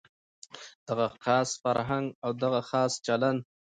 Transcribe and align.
دغه 0.87 1.07
خاص 1.23 1.49
فرهنګ 1.63 2.05
او 2.23 2.31
دغه 2.43 2.61
خاص 2.69 2.91
چلند. 3.05 3.41